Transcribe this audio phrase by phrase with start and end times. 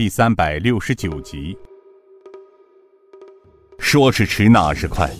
[0.00, 1.54] 第三百六十九集。
[3.78, 5.10] 说时迟，那时快，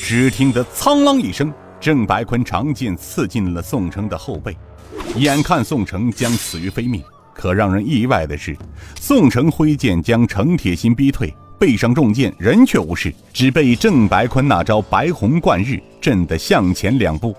[0.00, 4.56] 只听得“苍啷”一声，郑白坤长剑刺进了宋城的后背。
[5.14, 7.00] 眼看宋城将死于非命，
[7.32, 8.56] 可让人意外的是，
[9.00, 17.36] 宋城挥剑将程铁心逼退，背上中箭，人却无事，只被郑白坤那招“白虹贯日”震得向前两步。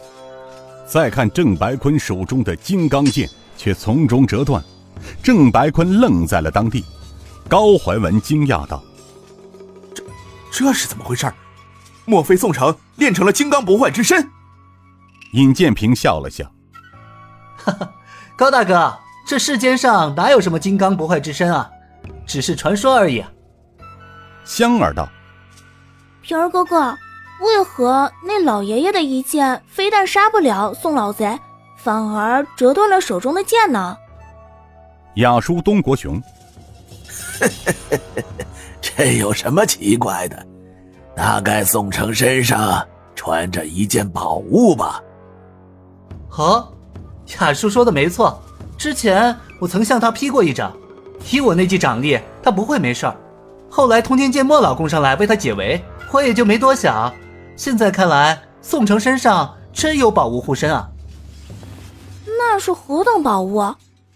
[0.88, 4.64] 再看郑白坤手中的金刚剑，却从中折断。
[5.24, 6.84] 郑白坤愣在了当地。
[7.48, 8.84] 高怀文惊讶道
[9.94, 10.04] ：“这
[10.52, 11.32] 这是怎么回事？
[12.06, 14.30] 莫非宋城练成了金刚不坏之身？”
[15.34, 16.46] 尹建平笑了笑
[17.58, 17.92] ：“哈哈，
[18.36, 21.70] 高大哥，这世间上哪有什么金刚不坏之身啊？
[22.26, 23.24] 只是传说而已。”
[24.44, 25.08] 香儿道
[26.22, 26.96] ：“平儿哥哥。”
[27.42, 31.38] 为何那老爷爷的一剑非但杀不了宋老贼，
[31.78, 33.98] 反而折断了手中的剑呢？
[35.16, 36.22] 雅叔东国雄，
[38.82, 40.46] 这有什么奇怪的？
[41.16, 42.86] 大概宋城身上
[43.16, 45.02] 穿着一件宝物吧？
[46.32, 46.68] 哦，
[47.40, 48.38] 雅叔说的没错，
[48.78, 50.76] 之前我曾向他劈过一掌，
[51.32, 53.16] 以我那记掌力，他不会没事儿。
[53.70, 57.14] 后来通天剑莫老攻上来为他解围，我也就没多想。
[57.56, 60.90] 现在看来，宋城身上真有宝物护身啊！
[62.26, 63.64] 那是何等宝物，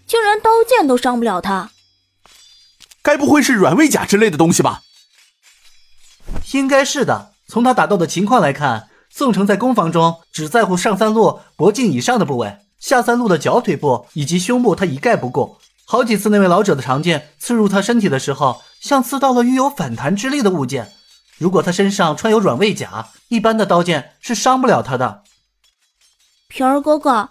[0.10, 1.70] 竟然刀剑都伤不了他？
[3.04, 4.82] 该不会是软猬甲之类的东西吧？
[6.52, 7.34] 应该是的。
[7.48, 15.58] 从他打斗的情况来看，宋城在攻防中只在乎上三路脖颈以上的部位，下三路的脚腿部以及胸部他一概不顾。
[15.86, 20.92] 好几次那位老者的长剑刺入他身体的时候，像刺到了拥有反弹之力的物件。
[21.38, 25.24] 如果他身上穿有软猬甲，一般的刀剑是伤不了他的。
[26.48, 27.30] 平儿哥哥，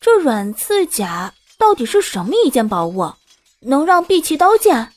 [0.00, 3.12] 这软刺甲到底是什么一件宝物，
[3.60, 4.94] 能让避其刀剑？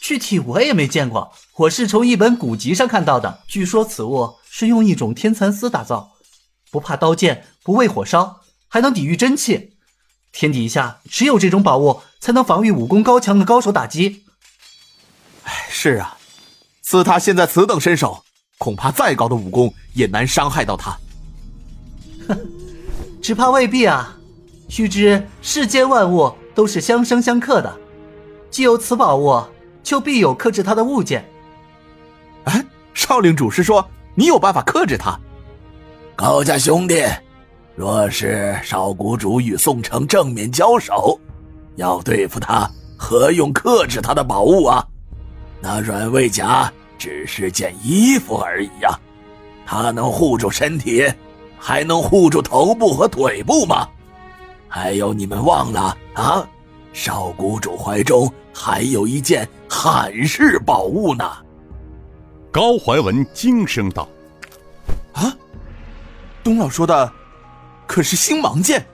[0.00, 3.40] 具体我也没见过，我是从一本古籍上看到的。
[3.48, 6.12] 据说此物是用一种天蚕丝打造，
[6.70, 9.72] 不怕刀剑，不畏火烧，还能抵御真气。
[10.30, 14.24] 天底下只有这种宝物，才能防御武功高强的高手打击。
[15.42, 16.16] 哎，是啊。
[16.82, 18.22] 似他现在此等身手，
[18.58, 20.96] 恐怕再高的武功也难伤害到他。
[22.28, 22.38] 哼，
[23.20, 24.16] 只怕未必啊！
[24.68, 27.72] 须知世间万物都是相生相克的，
[28.50, 29.42] 既有此宝物，
[29.82, 31.24] 就必有克制它的物件。
[32.44, 32.64] 哎，
[32.94, 35.18] 少令主是说你有办法克制它？
[36.16, 37.02] 高家兄弟，
[37.74, 41.18] 若是少谷主与宋城正面交手，
[41.76, 44.86] 要对付他，何用克制他的宝物啊？
[45.60, 48.98] 那软猬甲只是件衣服而已呀，
[49.66, 51.04] 它能护住身体，
[51.58, 53.88] 还能护住头部和腿部吗？
[54.76, 56.44] 还有，你们忘了啊？
[56.92, 61.24] 少谷主怀中还有一件罕世宝物呢。
[62.50, 64.08] 高怀文惊声道
[65.14, 65.32] ：“啊，
[66.42, 67.12] 东老说的，
[67.86, 68.84] 可是星芒剑？”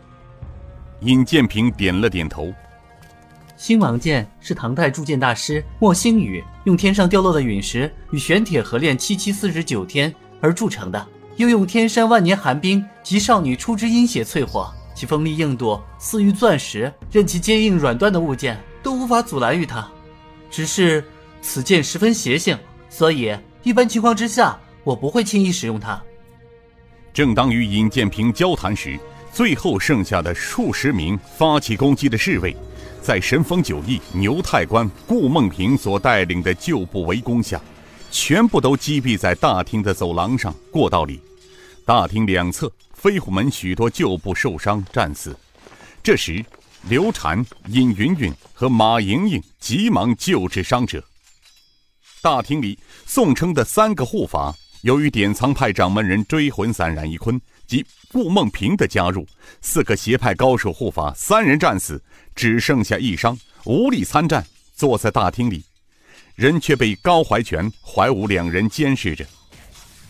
[1.00, 2.52] 尹建平点了点头。
[3.56, 19.90] 星芒剑是唐代铸剑大师莫星宇用天上掉落的陨石与玄铁合炼七七四十九天而铸成的，又用天山万年寒冰及少女初之阴血淬火，其锋利硬度似于钻石，任其坚硬软断的物件都无法阻拦于它。
[20.50, 21.02] 只是
[21.40, 22.58] 此剑十分邪性，
[22.90, 25.98] 所以一般情况之下我不会轻易使用它。
[27.14, 29.00] 正当与尹建平交谈时，
[29.32, 32.54] 最后剩下的数十名发起攻击的侍卫。
[33.00, 37.58] 在神风九翼、牛太官、顾梦平所带领的旧部围攻下，
[38.10, 41.22] 全部都击毙在大厅的走廊上、过道里。
[41.86, 45.34] 大厅两侧，飞虎门许多旧部受伤战死。
[46.02, 46.44] 这时，
[46.82, 51.02] 刘禅、尹云云和马莹莹急忙救治伤者。
[52.20, 57.40] 大厅里，宋称的三个护法，由于典藏派掌门人追魂散冉一坤。
[57.66, 59.26] 及顾梦平的加入，
[59.62, 62.02] 四个邪派高手护法三人战死，
[62.34, 64.44] 只剩下一伤，无力参战。
[64.74, 65.64] 坐在大厅里，
[66.34, 69.24] 人却被高怀全、怀武两人监视着。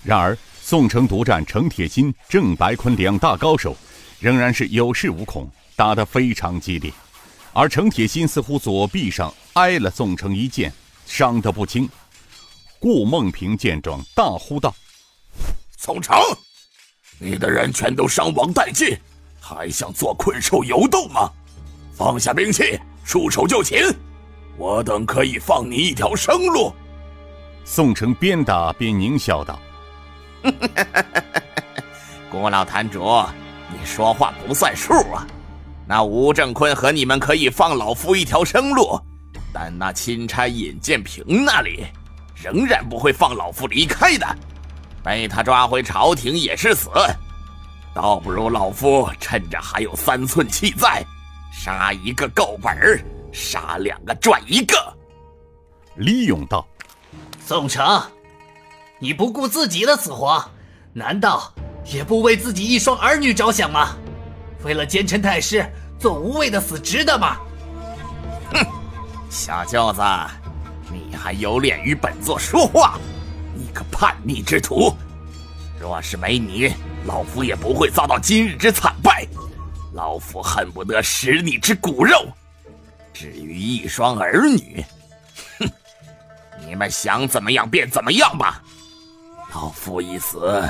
[0.03, 0.37] 然而，
[0.71, 3.77] 宋城独战程铁心、郑白坤两大高手，
[4.21, 6.93] 仍然是有恃无恐，打得非常激烈。
[7.53, 10.73] 而程铁心似乎左臂上挨了宋城一剑，
[11.07, 11.89] 伤得不轻。
[12.79, 14.73] 顾梦平见状，大呼道
[15.77, 16.17] ：“宋城！”
[17.19, 18.97] 你的人全都伤亡殆尽，
[19.41, 21.29] 还想做困兽犹斗吗？
[21.93, 23.77] 放下兵器，束手就擒，
[24.57, 26.73] 我等可以放你一条生路。
[27.65, 29.61] 宋城边打边狞笑道
[32.31, 33.25] ：“郭老坛主，
[33.69, 35.27] 你说话不算数啊！
[35.87, 39.01] 那吴正坤和你们可以放老夫一条生路，
[39.53, 41.85] 但那钦差尹建平那里，
[42.35, 44.27] 仍然不会放老夫离开的。
[45.03, 46.91] 被他抓回朝廷也是死，
[47.95, 51.05] 倒不如老夫趁着还有三寸气在，
[51.53, 53.03] 杀一个够本儿，
[53.33, 54.77] 杀两个赚一个。
[55.97, 56.65] 李勇道
[57.45, 58.01] ：“宋城，
[59.03, 60.45] 你不顾自己的死活，
[60.93, 61.51] 难道
[61.87, 63.97] 也不为自己一双儿女着想吗？
[64.63, 65.65] 为了奸臣太师，
[65.99, 67.39] 做无谓的死，值得吗？”
[68.53, 68.67] 哼，
[69.31, 70.03] 小舅子，
[70.93, 72.99] 你还有脸与本座说话？
[73.55, 74.95] 你个叛逆之徒！
[75.81, 76.75] 若是没你，
[77.07, 79.27] 老夫也不会遭到今日之惨败。
[79.95, 82.29] 老夫恨不得食你之骨肉。
[83.15, 84.85] 至于一双儿女，
[85.59, 85.71] 哼，
[86.67, 88.63] 你们想怎么样便怎么样吧。
[89.53, 90.63] 老夫一死，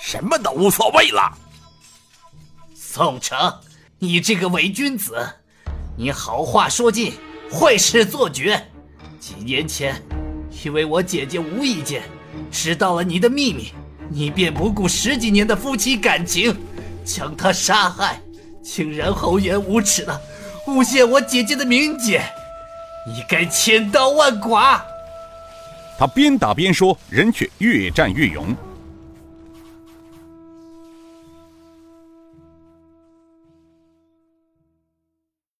[0.00, 1.36] 什么都无所谓了。
[2.74, 3.52] 宋城，
[3.98, 5.14] 你这个伪君子，
[5.96, 7.14] 你好话说尽，
[7.50, 8.68] 坏事做绝。
[9.18, 10.00] 几年前。
[10.64, 12.00] 因为我姐姐无意间
[12.50, 13.72] 知道了你的秘密，
[14.08, 16.56] 你便不顾十几年的夫妻感情，
[17.04, 18.22] 将她杀害，
[18.62, 20.22] 竟然厚颜无耻的
[20.66, 22.22] 诬陷我姐姐的名节，
[23.06, 24.80] 你该千刀万剐！
[25.98, 28.54] 他边打边说，人却越战越勇。